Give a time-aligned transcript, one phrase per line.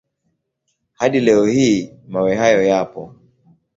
[0.93, 3.15] Hadi leo hii mawe hayo yapo.